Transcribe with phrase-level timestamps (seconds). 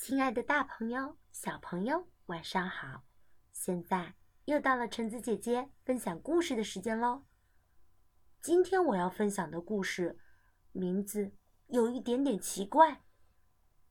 [0.00, 3.04] 亲爱的，大朋友、小朋友，晚上好！
[3.52, 4.14] 现在
[4.46, 7.26] 又到了橙子姐姐分享故事的时间喽。
[8.40, 10.18] 今天我要分享的故事
[10.72, 11.34] 名字
[11.66, 13.02] 有一点点奇怪，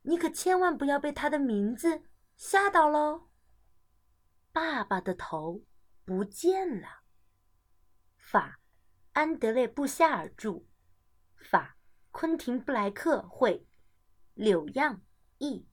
[0.02, 2.02] 你可千万不要被它的名字
[2.36, 3.30] 吓到喽。
[4.52, 5.62] 爸爸的头
[6.04, 7.04] 不见了。
[8.18, 8.60] 法，
[9.12, 10.64] 安德烈·布夏尔著，
[11.36, 11.78] 法，
[12.10, 13.68] 昆廷·布莱克绘，
[14.34, 15.04] 柳样
[15.38, 15.69] 译。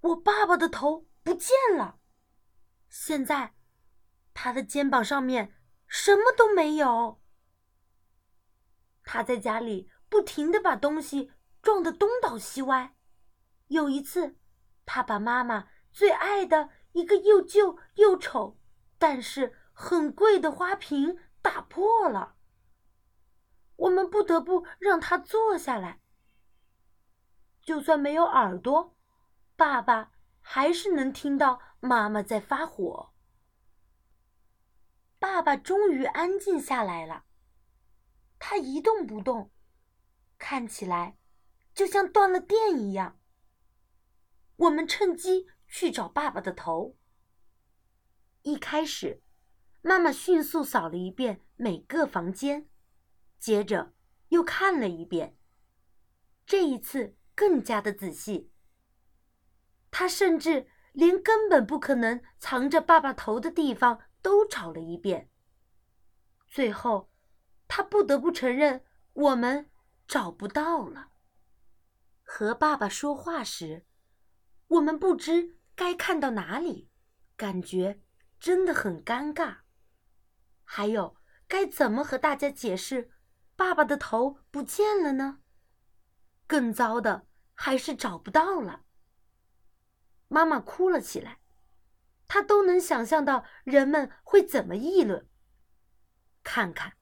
[0.00, 1.98] 我爸爸的头不见了，
[2.88, 3.54] 现在
[4.32, 5.54] 他的肩膀上面
[5.86, 7.20] 什么都没有。
[9.02, 12.94] 他在家里不停的把东西撞得东倒西歪。
[13.66, 14.36] 有一次，
[14.86, 18.58] 他把妈妈最爱的一个又旧又丑，
[18.98, 22.36] 但是很贵的花瓶打破了。
[23.76, 26.00] 我们不得不让他坐下来。
[27.60, 28.97] 就算没有耳朵。
[29.58, 33.12] 爸爸还是能听到妈妈在发火。
[35.18, 37.24] 爸爸终于安静下来了，
[38.38, 39.50] 他一动不动，
[40.38, 41.18] 看起来
[41.74, 43.18] 就像断了电一样。
[44.54, 46.96] 我们趁机去找爸爸的头。
[48.42, 49.24] 一开始，
[49.82, 52.68] 妈妈迅速扫了一遍每个房间，
[53.40, 53.92] 接着
[54.28, 55.36] 又看了一遍。
[56.46, 58.52] 这一次更加的仔细。
[59.90, 65.30] 他甚至连根本不可能藏着爸爸头的地方都找了一遍。
[66.46, 67.10] 最后，
[67.66, 69.70] 他不得不承认，我们
[70.06, 71.10] 找不到了。
[72.22, 73.86] 和爸爸说话时，
[74.66, 76.90] 我们不知该看到哪里，
[77.36, 78.02] 感觉
[78.38, 79.58] 真的很尴尬。
[80.64, 81.16] 还有，
[81.46, 83.10] 该怎么和大家解释
[83.56, 85.38] 爸爸的头不见了呢？
[86.46, 88.84] 更糟的还是找不到了。
[90.28, 91.40] 妈妈哭了起来，
[92.26, 95.28] 她都能想象到人们会怎么议论。
[96.42, 96.94] 看看，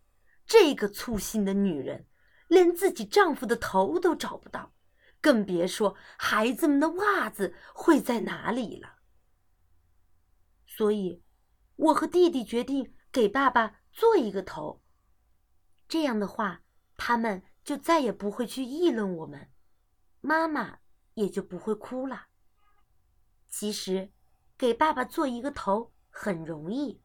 [0.46, 2.06] 这个粗心的女人，
[2.48, 4.72] 连自己丈夫的头都找不到，
[5.20, 8.96] 更别说孩子们的袜子会在哪里了。
[10.66, 11.22] 所以，
[11.76, 14.82] 我和弟弟决定给爸爸做一个头。
[15.88, 16.62] 这样的话，
[16.96, 19.50] 他们就再也不会去议论我们，
[20.20, 20.78] 妈妈
[21.14, 22.26] 也就不会哭了。
[23.58, 24.12] 其实，
[24.58, 27.00] 给爸爸做一个头很容易，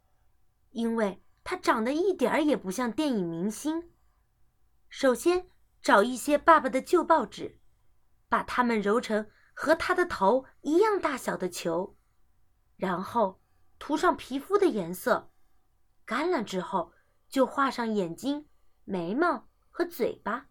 [0.72, 3.94] 因为他长得一点儿也不像电影明星。
[4.90, 5.48] 首先，
[5.82, 7.58] 找一些爸爸的旧报纸，
[8.28, 11.96] 把它们揉成和他的头一样大小的球，
[12.76, 13.42] 然后
[13.80, 15.32] 涂上皮肤的颜色，
[16.04, 16.92] 干了之后
[17.30, 18.50] 就画上眼睛、
[18.84, 20.50] 眉毛和嘴巴。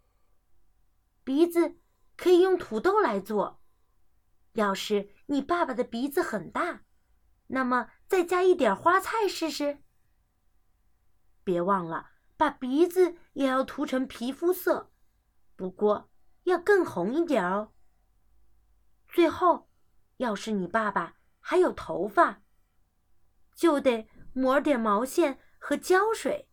[1.24, 1.76] 鼻子
[2.16, 3.59] 可以用土豆来做。
[4.60, 6.82] 要是你爸爸的鼻子很大，
[7.48, 9.82] 那么再加一点花菜试试。
[11.43, 14.93] 别忘了把鼻子也要涂成皮肤色，
[15.56, 16.10] 不过
[16.44, 17.72] 要更红一点哦。
[19.09, 19.71] 最后，
[20.19, 22.42] 要是你爸爸还有头发，
[23.54, 26.50] 就得抹点毛线和胶水，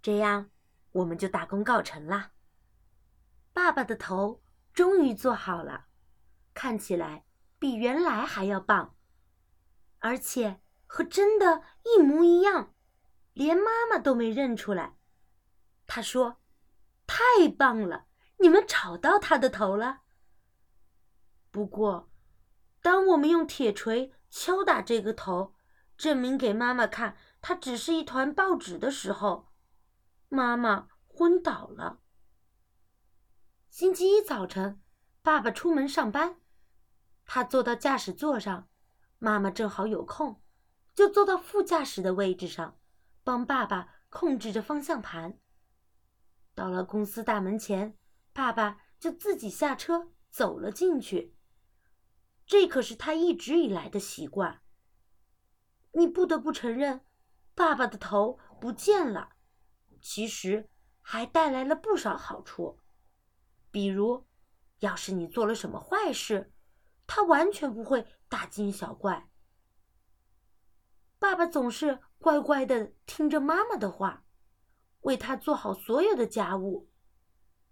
[0.00, 0.50] 这样
[0.92, 2.32] 我们就大功告成啦。
[3.52, 4.42] 爸爸的头
[4.72, 5.85] 终于做好了。
[6.56, 7.26] 看起来
[7.58, 8.96] 比原来还要棒，
[9.98, 12.74] 而且和真的一模一样，
[13.34, 14.96] 连妈妈都没认出来。
[15.86, 16.40] 他说
[17.06, 18.06] ：“太棒了，
[18.38, 20.00] 你们找到他的头了。”
[21.52, 22.10] 不过，
[22.80, 25.54] 当我们用铁锤敲打这个头，
[25.98, 29.52] 证明给妈妈看它只是一团报纸的时候，
[30.30, 32.00] 妈妈昏倒了。
[33.68, 34.80] 星期一早晨，
[35.20, 36.40] 爸爸出门上班。
[37.26, 38.68] 他坐到驾驶座上，
[39.18, 40.40] 妈妈正好有空，
[40.94, 42.78] 就坐到副驾驶的位置上，
[43.24, 45.38] 帮爸爸控制着方向盘。
[46.54, 47.98] 到了公司大门前，
[48.32, 51.36] 爸爸就自己下车走了进去。
[52.46, 54.62] 这可是他一直以来的习惯。
[55.92, 57.04] 你不得不承认，
[57.54, 59.30] 爸爸的头不见了，
[60.00, 60.70] 其实
[61.00, 62.78] 还带来了不少好处，
[63.70, 64.26] 比如，
[64.78, 66.52] 要是你做了什么坏事。
[67.06, 69.28] 他完全不会大惊小怪。
[71.18, 74.24] 爸爸总是乖乖的听着妈妈的话，
[75.00, 76.90] 为他做好所有的家务，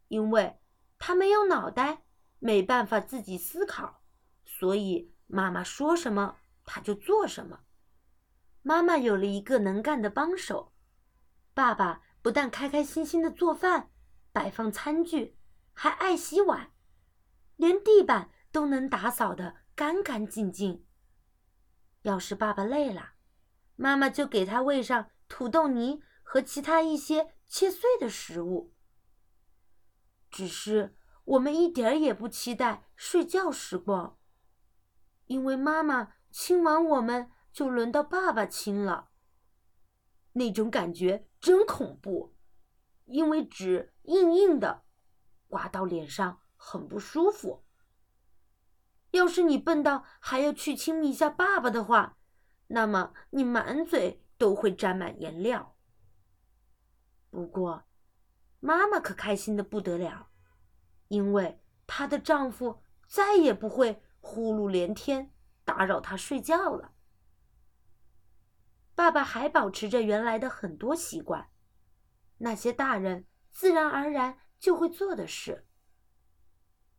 [0.09, 0.59] 因为
[0.99, 2.05] 他没有脑袋，
[2.39, 4.03] 没办法自己思考，
[4.45, 7.61] 所以妈妈说什么他就做什么。
[8.63, 10.73] 妈妈有了一个能干的帮手，
[11.53, 13.91] 爸爸不但开开心心的做饭、
[14.33, 15.37] 摆放餐具，
[15.75, 16.73] 还爱洗碗。
[17.57, 20.87] 连地板都能打扫得干干净净。
[22.03, 23.15] 要是爸爸累了，
[23.75, 28.73] 妈妈就给他喂上土豆泥和其他一些切碎的食物。
[30.31, 34.17] 只是我们一点儿也不期待睡觉时光，
[35.27, 39.11] 因为妈妈亲完我们，就轮到爸爸亲了。
[40.35, 42.37] 那种感觉真恐怖，
[43.07, 44.85] 因为纸硬硬的，
[45.49, 47.65] 刮到脸上很不舒服。
[49.15, 52.17] 要是你笨到还要去亲密一下爸爸的话，
[52.67, 55.77] 那么你满嘴都会沾满颜料。
[57.31, 57.85] 不过，
[58.59, 60.31] 妈妈可开心的不得了，
[61.07, 65.33] 因为她的丈夫再也不会呼噜连天，
[65.65, 66.91] 打扰她睡觉了。
[68.97, 71.51] 爸爸还保持着原来的很多习惯，
[72.39, 75.69] 那些大人自然而然就会做的事。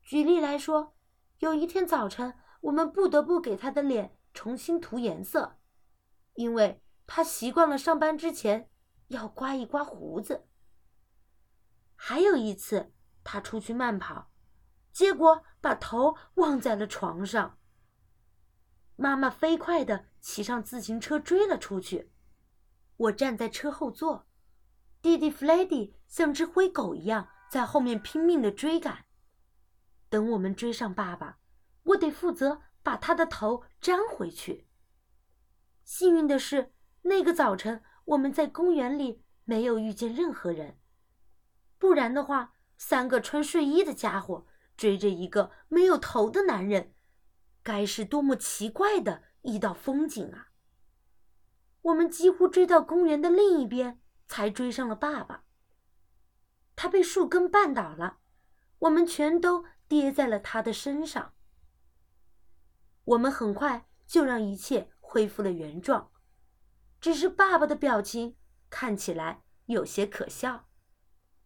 [0.01, 0.94] 举例来说。
[1.45, 5.59] 有一天早晨，我们不得不给他的脸重新涂颜色，
[6.33, 8.71] 因为他习惯了上班之前
[9.09, 10.47] 要刮一刮胡子。
[11.95, 12.91] 还有一次，
[13.23, 14.31] 他出去慢跑，
[14.91, 17.59] 结果把头忘在了床上。
[18.95, 22.11] 妈妈飞快地骑上自行车追了出去，
[22.97, 24.25] 我站在车后座，
[24.99, 29.04] 弟弟弗雷迪像只灰狗一样在后面拼命地追赶。
[30.15, 31.39] 等我们追上爸爸，
[31.83, 34.65] 我得负责把他的头粘回去。
[35.83, 36.71] 幸运的是，
[37.01, 40.79] 那个早晨我们在公园里没有遇见任何人，
[41.77, 44.47] 不然的话，三个穿睡衣的家伙
[44.77, 46.93] 追着一个没有头的男人，
[47.61, 50.47] 该是多么奇怪的一道风景啊！
[51.81, 55.43] 我们几乎追到公园的另一边，才追上了爸爸。
[56.73, 58.19] 他被树根绊倒了，
[58.79, 59.65] 我们全都。
[59.87, 61.33] 跌在了他的身上。
[63.03, 66.11] 我们很快就让一切恢复了原状，
[66.99, 68.35] 只是爸爸的表情
[68.69, 70.67] 看起来有些可笑，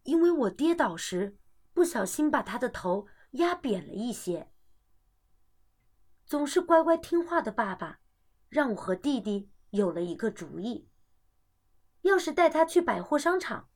[0.04, 1.38] 因为我跌倒时
[1.74, 4.50] 不小心把他的头压扁了一些。
[6.24, 8.00] 总是乖乖听话的爸爸，
[8.48, 10.88] 让我和弟弟有了一个主意：
[12.02, 13.68] 要是带他去百货商场，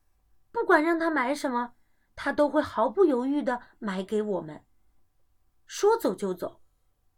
[0.51, 1.75] 不管让他买什么。
[2.15, 4.63] 他都会毫不犹豫的买给我们。
[5.65, 6.61] 说走就走，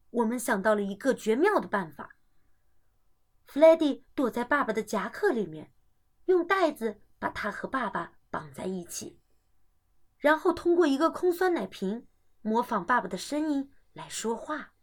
[0.09, 2.15] 我们想到了一个绝妙的办法。
[3.45, 5.71] 弗雷迪躲在爸爸的夹克里面，
[6.25, 9.19] 用带子把他和爸爸绑在一起，
[10.17, 12.07] 然后通过一个空酸奶瓶
[12.41, 14.73] 模仿爸爸的声音来说话。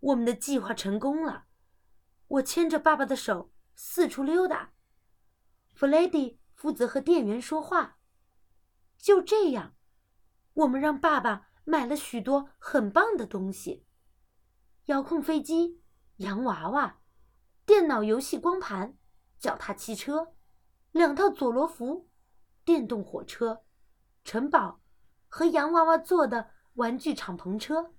[0.00, 1.46] 我们的计划成功了，
[2.28, 4.72] 我牵着爸爸的手四处溜达，
[5.72, 7.98] 弗雷迪负责和店员说话。
[9.04, 9.74] 就这样，
[10.54, 13.84] 我们让爸爸买了许多很棒的东西：
[14.86, 15.82] 遥控飞机、
[16.16, 17.00] 洋娃娃、
[17.66, 18.96] 电脑游戏光盘、
[19.38, 20.32] 脚踏汽车、
[20.90, 22.08] 两套佐罗服、
[22.64, 23.66] 电动火车、
[24.24, 24.80] 城堡
[25.28, 27.92] 和洋娃娃做的玩具敞篷车，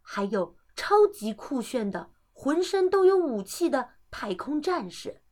[0.00, 5.22] 还有超级酷炫的、浑身都有武器的太空战士，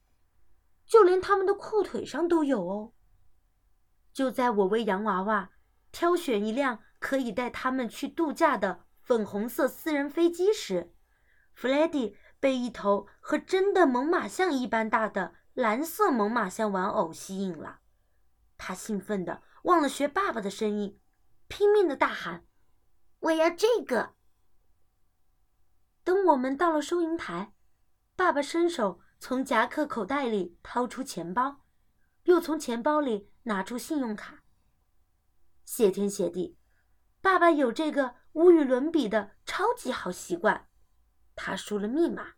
[0.85, 2.93] 就连他们的裤腿上都有哦。
[4.19, 5.51] 就在我为洋娃娃
[5.93, 10.93] 挑选一辆可以带他们去度假的粉红色私人飞机时，
[11.53, 17.79] 弗雷迪被一头和真的猛犸象一般大的蓝色猛犸象玩偶吸引了。
[18.57, 20.99] 他兴奋的忘了学爸爸的声音，
[21.47, 22.45] 拼命的大喊
[23.21, 24.15] ：“我要这个！”
[26.03, 27.53] 等我们到了收银台，
[28.17, 31.61] 爸爸伸手从夹克口袋里掏出钱包，
[32.25, 33.28] 又从钱包里。
[33.45, 34.43] 拿出信用卡。
[35.65, 36.57] 谢天谢地，
[37.21, 40.69] 爸爸有这个无与伦比的超级好习惯。
[41.35, 42.35] 他输了密码。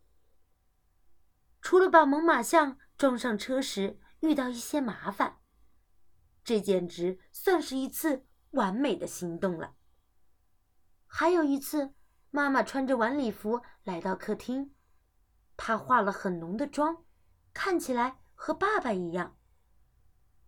[1.61, 5.39] 除了把猛犸象装上车时遇到一些麻烦，
[6.43, 9.75] 这简直算是一次完美的行动了。
[11.05, 11.93] 还有一次，
[12.29, 14.73] 妈妈穿着晚礼服来到客厅，
[15.55, 17.05] 她化了很浓的妆，
[17.53, 19.37] 看起来和爸爸一样。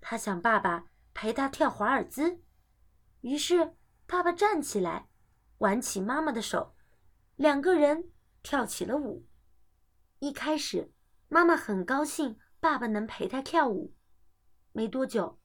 [0.06, 2.42] 他想爸爸陪他跳华尔兹，
[3.22, 5.08] 于是爸爸站起来，
[5.60, 6.76] 挽起妈妈的手，
[7.38, 8.12] 两个人
[8.44, 9.26] 跳起了舞。
[10.20, 10.92] 一开始，
[11.30, 13.96] 妈妈很高兴爸爸能陪她跳舞，
[14.74, 15.40] 没多久，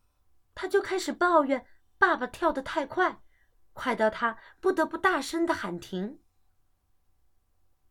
[0.57, 1.65] 她就开始抱怨
[1.97, 3.23] 爸爸跳得太快，
[3.73, 6.19] 快到她不得不大声的喊停。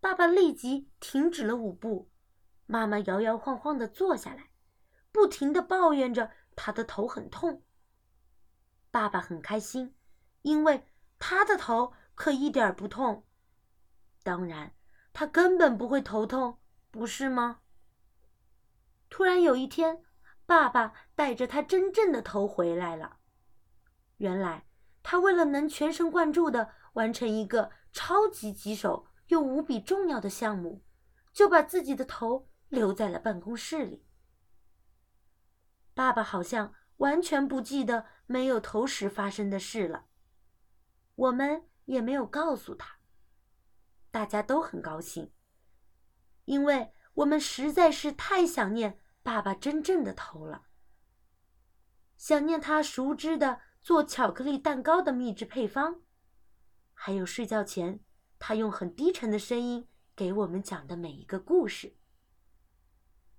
[0.01, 2.11] 爸爸立即停止了舞步，
[2.65, 4.49] 妈妈摇摇晃晃的坐下来，
[5.13, 6.29] 不停的抱怨着。
[6.57, 7.63] 他的头很痛。
[8.91, 9.95] 爸爸很开心，
[10.41, 10.85] 因为
[11.19, 13.25] 他的头可一点不痛。
[14.23, 14.73] 当然，
[15.13, 16.59] 他根本不会头痛，
[16.91, 17.59] 不是吗？
[19.09, 20.03] 突然有一天，
[20.45, 23.19] 爸爸带着他真正的头回来了。
[24.17, 24.65] 原来，
[25.03, 30.83] 他为了能全神贯注的完成一个超级棘手又无比重要的项目，
[31.31, 34.06] 就把自己的头留在了办公室里。
[35.97, 40.05] 爸爸好像完全不记得没有头时发生的事了。
[41.15, 42.99] 我们也没有告诉他。
[44.11, 45.31] 大家都很高兴，
[46.45, 50.67] 因为我们实在是太想念爸爸真正的头了，
[52.15, 56.01] 想念他熟知的做巧克力蛋糕的秘制配方，
[56.93, 57.99] 还有睡觉前
[58.37, 61.97] 他用很低沉的声音给我们讲的每一个故事。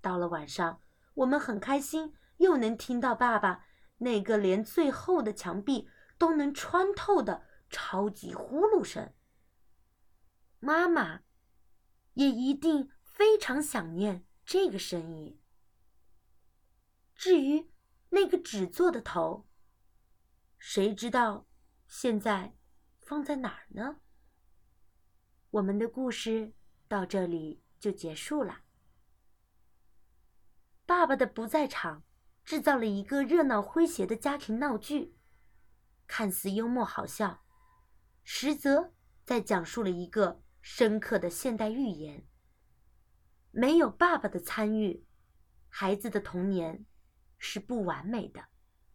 [0.01, 0.83] 到了晚上，
[1.15, 2.18] 我们很开心。
[2.39, 3.65] 又能听到爸爸
[3.99, 9.13] 那个连最厚的墙壁都能穿透的超级呼噜声。
[10.59, 11.23] 妈妈
[12.15, 15.41] 也一定非常想念这个声音。
[17.15, 17.71] 至于
[18.09, 19.47] 那个纸做的头，
[20.59, 21.47] 谁知道
[21.87, 22.57] 现在
[22.99, 24.01] 放在哪儿呢？
[25.51, 26.53] 我们的故事
[26.87, 28.63] 到这里就结束了。
[30.87, 32.05] 爸爸的不在场。
[32.49, 35.15] 制造了一个热闹诙谐的家庭闹剧，
[36.07, 37.45] 看似幽默好笑，
[38.25, 38.95] 实则
[39.27, 42.27] 在讲述了一个深刻的现代寓言。
[43.51, 45.05] 没有爸爸的参与，
[45.69, 46.87] 孩子的童年
[47.37, 48.47] 是不完美的。